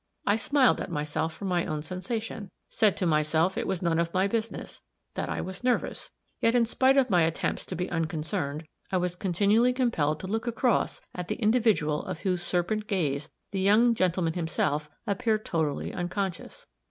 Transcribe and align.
I 0.25 0.35
smiled 0.35 0.81
at 0.81 0.89
myself 0.89 1.31
for 1.31 1.45
my 1.45 1.63
own 1.67 1.83
sensation 1.83 2.49
said 2.69 2.97
to 2.97 3.05
myself 3.05 3.55
it 3.55 3.67
was 3.67 3.83
none 3.83 3.99
of 3.99 4.11
my 4.15 4.25
business 4.27 4.81
that 5.13 5.29
I 5.29 5.41
was 5.41 5.63
nervous 5.63 6.09
yet, 6.41 6.55
in 6.55 6.65
spite 6.65 6.97
of 6.97 7.11
my 7.11 7.21
attempts 7.21 7.67
to 7.67 7.75
be 7.75 7.87
unconcerned, 7.87 8.63
I 8.91 8.97
was 8.97 9.15
continually 9.15 9.73
compelled 9.73 10.19
to 10.21 10.27
look 10.27 10.47
across 10.47 11.01
at 11.13 11.27
the 11.27 11.35
individual 11.35 12.01
of 12.03 12.21
whose 12.21 12.41
serpent 12.41 12.87
gaze 12.87 13.29
the 13.51 13.61
young 13.61 13.93
gentleman 13.93 14.33
himself 14.33 14.89
appeared 15.05 15.45
totally 15.45 15.93
unconscious. 15.93 16.65